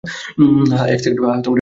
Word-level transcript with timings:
হ্যাঁ, 0.71 0.87
এক 0.87 0.99
সেকেন্ড 0.99 1.19
সময় 1.19 1.35
দাও। 1.35 1.49